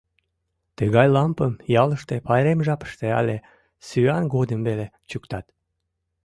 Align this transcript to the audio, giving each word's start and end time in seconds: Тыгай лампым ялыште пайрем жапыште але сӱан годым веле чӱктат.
Тыгай 0.77 1.07
лампым 1.15 1.53
ялыште 1.83 2.15
пайрем 2.27 2.59
жапыште 2.67 3.07
але 3.19 3.37
сӱан 3.87 4.23
годым 4.35 4.59
веле 4.67 4.87
чӱктат. 5.09 5.45